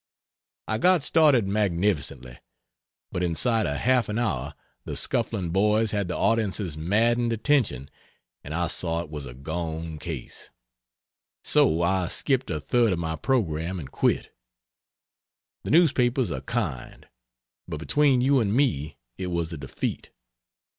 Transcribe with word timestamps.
I 0.67 0.79
got 0.79 1.03
started 1.03 1.47
magnificently, 1.47 2.39
but 3.11 3.21
inside 3.21 3.67
of 3.67 3.77
half 3.77 4.09
an 4.09 4.17
hour 4.17 4.55
the 4.83 4.97
scuffling 4.97 5.51
boys 5.51 5.91
had 5.91 6.07
the 6.07 6.17
audience's 6.17 6.75
maddened 6.75 7.31
attention 7.31 7.87
and 8.43 8.55
I 8.55 8.65
saw 8.67 9.01
it 9.03 9.11
was 9.11 9.27
a 9.27 9.35
gone 9.35 9.99
case; 9.99 10.49
so 11.43 11.83
I 11.83 12.07
skipped 12.07 12.49
a 12.49 12.59
third 12.59 12.93
of 12.93 12.97
my 12.97 13.15
program 13.15 13.79
and 13.79 13.91
quit. 13.91 14.35
The 15.65 15.69
newspapers 15.69 16.31
are 16.31 16.41
kind, 16.41 17.07
but 17.67 17.77
between 17.77 18.21
you 18.21 18.39
and 18.39 18.51
me 18.55 18.97
it 19.19 19.27
was 19.27 19.53
a 19.53 19.57
defeat. 19.59 20.09